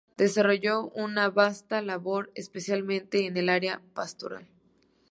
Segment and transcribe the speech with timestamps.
[0.17, 4.47] Desarrolló una vasta labor, especialmente en el área pastoral.